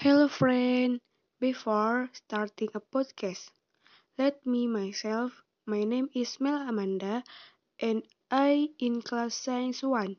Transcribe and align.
Hello 0.00 0.28
friend, 0.28 0.98
before 1.44 2.08
starting 2.14 2.70
a 2.72 2.80
podcast, 2.80 3.50
let 4.16 4.40
me 4.46 4.66
myself. 4.66 5.44
My 5.66 5.84
name 5.84 6.08
is 6.14 6.40
Mel 6.40 6.66
Amanda 6.66 7.22
and 7.78 8.02
I 8.30 8.70
in 8.78 9.02
class 9.02 9.34
science 9.34 9.82
1. 9.82 10.16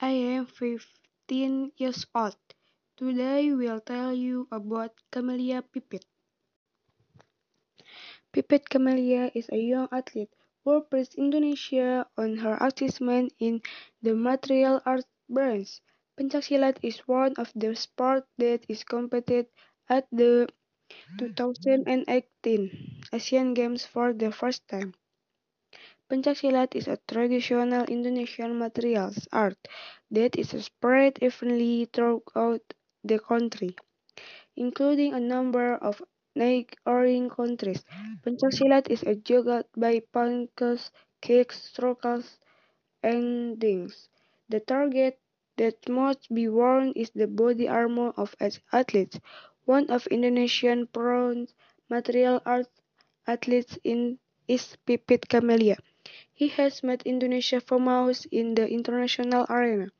I 0.00 0.10
am 0.38 0.46
15 0.46 1.72
years 1.76 2.06
old. 2.14 2.38
Today 2.96 3.50
we'll 3.52 3.80
tell 3.80 4.14
you 4.14 4.46
about 4.52 4.94
Kamelia 5.10 5.66
Pipit. 5.66 6.06
Pipit 8.32 8.70
Kamelia 8.70 9.32
is 9.34 9.48
a 9.50 9.58
young 9.58 9.88
athlete 9.90 10.30
who 10.62 10.80
praised 10.82 11.16
Indonesia 11.16 12.06
on 12.16 12.36
her 12.36 12.56
achievement 12.60 13.34
in 13.40 13.62
the 14.00 14.14
martial 14.14 14.80
arts 14.86 15.10
branch. 15.28 15.82
Pencaksilat 16.18 16.78
is 16.82 16.98
one 17.08 17.32
of 17.38 17.50
the 17.54 17.74
sports 17.74 18.26
that 18.36 18.66
is 18.68 18.84
competed 18.84 19.46
at 19.88 20.06
the 20.12 20.46
2018 21.18 23.00
Asian 23.12 23.54
Games 23.54 23.86
for 23.86 24.12
the 24.12 24.30
first 24.30 24.68
time. 24.68 24.92
Pencaksilat 26.10 26.74
is 26.74 26.88
a 26.88 26.98
traditional 27.06 27.84
Indonesian 27.84 28.58
martial 28.58 29.12
art 29.32 29.56
that 30.10 30.36
is 30.36 30.50
spread 30.64 31.18
evenly 31.22 31.86
throughout 31.92 32.74
the 33.04 33.18
country, 33.20 33.76
including 34.56 35.14
a 35.14 35.20
number 35.20 35.76
of 35.76 36.02
neighboring 36.34 37.30
countries. 37.30 37.84
Pencaksilat 38.24 38.90
is 38.90 39.02
a 39.04 39.14
juggled 39.16 39.66
by 39.76 40.00
punches, 40.12 40.90
kicks, 41.20 41.62
strokes, 41.64 42.38
and 43.02 43.58
dings. 43.58 44.08
The 44.48 44.60
target 44.60 45.20
that 45.58 45.86
must 45.88 46.32
be 46.32 46.48
worn 46.48 46.92
is 46.96 47.10
the 47.10 47.26
body 47.26 47.68
armor 47.68 48.10
of 48.16 48.34
athletes. 48.72 49.20
One 49.66 49.90
of 49.90 50.06
Indonesian 50.06 50.86
bronze 50.86 51.52
material 51.90 52.40
arts 52.46 52.70
athletes 53.26 53.78
in 53.84 54.18
is 54.48 54.76
Pipit 54.86 55.28
Kamelia. 55.28 55.76
He 56.32 56.48
has 56.48 56.82
made 56.82 57.02
Indonesia 57.04 57.60
famous 57.60 58.24
in 58.30 58.54
the 58.54 58.66
international 58.66 59.44
arena. 59.50 59.90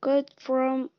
Quote 0.00 0.30
from 0.38 0.90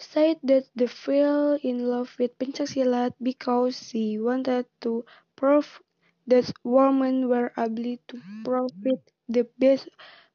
said 0.02 0.38
that 0.44 0.66
they 0.76 0.88
fell 0.88 1.54
in 1.64 1.88
love 1.90 2.16
with 2.20 2.38
Pencaksilat 2.40 3.14
because 3.22 3.90
she 3.90 4.20
wanted 4.20 4.66
to 4.82 5.06
prove 5.36 5.82
that 6.28 6.52
women 6.64 7.30
were 7.30 7.52
able 7.58 7.98
to 8.08 8.22
profit 8.44 9.02
the 9.30 9.44
best 9.58 9.88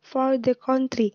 for 0.02 0.38
the 0.38 0.54
country. 0.54 1.12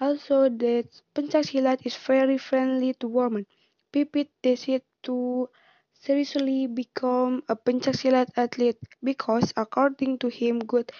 Also 0.00 0.48
that 0.48 0.88
Pencaksilat 1.14 1.86
is 1.86 1.96
very 1.96 2.38
friendly 2.38 2.94
to 2.94 3.08
women. 3.08 3.46
Pipit 3.92 4.30
decided 4.42 4.82
to 5.04 5.48
seriously 5.92 6.66
become 6.66 7.42
a 7.48 7.56
Pencaksilat 7.56 8.28
athlete 8.36 8.78
because 9.02 9.52
according 9.56 10.18
to 10.18 10.28
him 10.28 10.58
good 10.60 10.92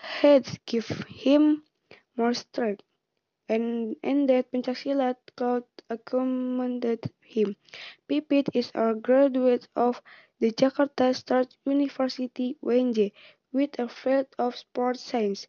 heads 0.00 0.58
give 0.66 0.88
him 1.08 1.62
more 2.16 2.34
strength 2.34 2.82
and, 3.48 3.96
that 4.28 4.50
Pencaksilat 4.52 5.16
could 5.36 5.64
accommodate 5.90 7.06
him. 7.22 7.56
Pipit 8.08 8.48
is 8.54 8.70
a 8.74 8.94
graduate 8.94 9.68
of 9.76 10.00
the 10.40 10.50
Jakarta 10.50 11.14
State 11.14 11.56
University 11.64 12.56
UNJ 12.62 13.12
with 13.52 13.78
a 13.78 13.88
field 13.88 14.26
of 14.38 14.56
sports 14.56 15.00
science. 15.02 15.46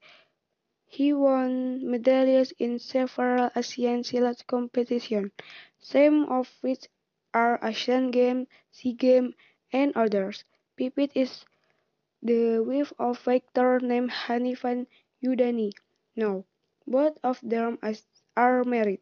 He 0.85 1.13
won 1.13 1.89
medals 1.89 2.53
in 2.59 2.79
several 2.79 3.49
Asian 3.55 4.03
Silat 4.03 4.45
competitions, 4.47 5.31
some 5.79 6.25
of 6.25 6.49
which 6.61 6.87
are 7.33 7.59
Asian 7.61 8.11
Games, 8.11 8.47
SEA 8.71 8.93
Games, 8.93 9.35
and 9.73 9.91
others. 9.95 10.45
Pipit 10.77 11.11
is 11.15 11.45
the 12.21 12.59
wife 12.59 12.93
of 12.97 13.19
Victor 13.19 13.79
named 13.79 14.11
Hanifan 14.11 14.87
Yudani. 15.23 15.71
Now, 16.15 16.45
both 16.87 17.17
of 17.23 17.39
them 17.43 17.79
are 18.37 18.63
married. 18.63 19.01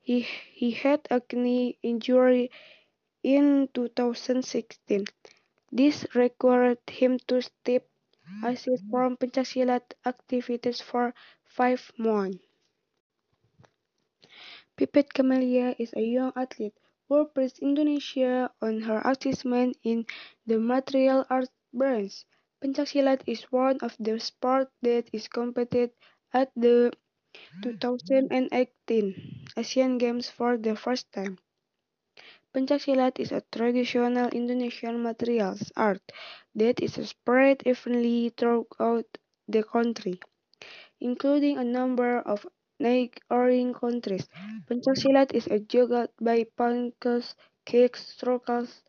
He, 0.00 0.20
he 0.52 0.72
had 0.72 1.06
a 1.10 1.22
knee 1.32 1.78
injury 1.82 2.50
in 3.22 3.68
2016. 3.74 5.06
This 5.72 6.06
required 6.14 6.78
him 6.88 7.18
to 7.28 7.42
step 7.42 7.86
aside 8.44 8.80
from 8.90 9.16
pencaksilat 9.16 9.94
activities 10.06 10.80
for 10.80 11.14
five 11.44 11.92
months. 11.98 12.38
Pipit 14.76 15.12
Kamelia 15.14 15.76
is 15.78 15.92
a 15.94 16.00
young 16.02 16.32
athlete 16.34 16.74
who 17.08 17.24
praised 17.26 17.60
Indonesia 17.60 18.50
on 18.60 18.80
her 18.82 19.00
achievement 19.04 19.76
in 19.84 20.06
the 20.46 20.58
martial 20.58 21.24
arts 21.30 21.52
branch. 21.72 22.24
Pencaksilat 22.62 23.22
is 23.26 23.44
one 23.52 23.78
of 23.82 23.96
the 24.00 24.18
sports 24.18 24.72
that 24.82 25.08
is 25.12 25.28
competed 25.28 25.92
at 26.32 26.50
the 26.56 26.92
2018 27.62 29.46
Asian 29.56 29.98
Games 29.98 30.30
for 30.30 30.56
the 30.56 30.76
first 30.76 31.12
time. 31.12 31.38
Pencaksilat 32.54 33.18
is 33.18 33.32
a 33.32 33.42
traditional 33.50 34.28
Indonesian 34.28 35.02
materials 35.02 35.72
art 35.76 36.12
that 36.54 36.80
is 36.80 36.94
spread 37.08 37.60
evenly 37.66 38.28
throughout 38.36 39.18
the 39.48 39.64
country, 39.64 40.20
including 41.00 41.58
a 41.58 41.64
number 41.64 42.20
of 42.20 42.46
neighboring 42.80 43.74
countries. 43.74 44.28
Pencaksilat 44.68 45.34
is 45.34 45.46
a 45.48 45.60
juggled 45.60 46.10
by 46.20 46.44
punches, 46.56 47.34
kicks, 47.66 48.08
strokes, 48.08 48.82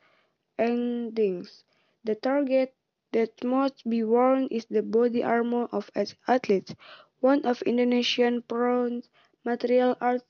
and 0.58 1.14
dings. 1.16 1.64
The 2.04 2.16
target 2.16 2.76
that 3.14 3.44
must 3.44 3.90
be 3.90 4.04
worn 4.04 4.48
is 4.52 4.66
the 4.70 4.84
body 4.84 5.24
armor 5.24 5.66
of 5.72 5.92
athletes. 6.28 6.76
One 7.22 7.46
of 7.46 7.62
Indonesian 7.62 8.42
bronze 8.42 9.08
martial 9.46 9.96
arts 10.02 10.26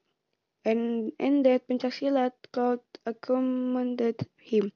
and, 0.64 1.12
and 1.18 1.44
that 1.46 1.66
Pencaksilat 1.68 2.32
could 2.52 2.80
accommodate 3.06 4.22
him. 4.36 4.72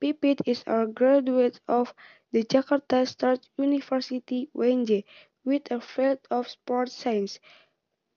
Pipit 0.00 0.40
is 0.46 0.64
a 0.66 0.86
graduate 0.86 1.60
of 1.68 1.94
the 2.32 2.42
Jakarta 2.44 3.06
State 3.06 3.48
University 3.58 4.50
UNJ 4.54 5.04
with 5.44 5.70
a 5.70 5.80
field 5.80 6.18
of 6.30 6.48
sports 6.48 6.92
science. 6.94 7.38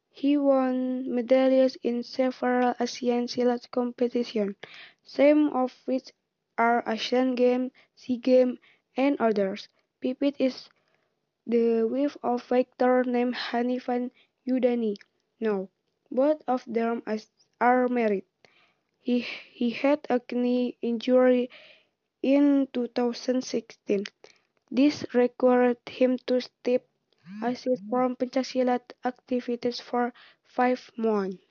He 0.10 0.38
won 0.38 1.14
medals 1.14 1.78
in 1.84 2.04
several 2.04 2.74
Asian 2.80 3.28
Silat 3.28 3.70
competitions, 3.72 4.56
some 5.04 5.50
of 5.54 5.72
which 5.86 6.12
are 6.58 6.84
Asian 6.88 7.36
Games, 7.36 7.72
SEA 7.96 8.18
Games, 8.18 8.60
and 8.96 9.16
others. 9.20 9.70
Pipit 10.02 10.36
is 10.40 10.70
the 11.46 11.84
wife 11.84 12.18
of 12.24 12.44
Victor 12.44 13.04
named 13.04 13.36
Hanifan 13.36 14.12
Yudani. 14.48 14.96
Now, 15.40 15.70
both 16.12 16.42
of 16.48 16.64
them 16.68 17.04
are 17.62 17.88
married. 17.88 18.26
He, 19.00 19.22
he 19.52 19.72
had 19.72 20.06
a 20.10 20.22
knee 20.32 20.78
injury 20.82 21.50
in 22.22 22.68
2016. 22.74 24.06
This 24.72 25.06
required 25.14 25.80
him 25.88 26.18
to 26.28 26.42
step 26.42 26.88
aside 27.42 27.80
from 27.90 28.16
pencaksilat 28.16 28.94
activities 29.06 29.80
for 29.80 30.14
five 30.44 30.92
months. 30.98 31.44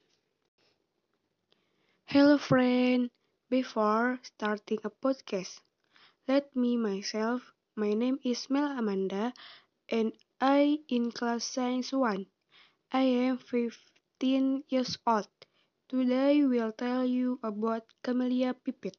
Hello 2.07 2.39
friend, 2.39 3.11
before 3.51 4.19
starting 4.23 4.79
a 4.85 4.91
podcast. 4.91 5.61
Let 6.29 6.57
me 6.57 6.77
myself. 6.77 7.53
My 7.77 7.93
name 7.95 8.19
is 8.25 8.51
Mel 8.51 8.79
Amanda 8.79 9.35
and 9.89 10.13
I 10.41 10.79
in 10.89 11.13
class 11.13 11.45
science 11.45 11.93
1. 11.93 12.27
I 12.93 13.03
am 13.03 13.39
15 14.19 14.65
years 14.71 14.97
old. 15.07 15.29
Today 15.89 16.43
we'll 16.45 16.73
tell 16.73 17.05
you 17.05 17.39
about 17.43 17.85
Camellia 18.03 18.55
pipit. 18.55 18.97